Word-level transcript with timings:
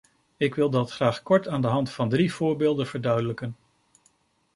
Ik 0.37 0.55
wil 0.55 0.69
dat 0.69 0.91
graag 0.91 1.21
kort 1.23 1.47
aan 1.47 1.61
de 1.61 1.67
hand 1.67 1.91
van 1.91 2.09
drie 2.09 2.33
voorbeelden 2.33 2.87
verduidelijken. 2.87 3.55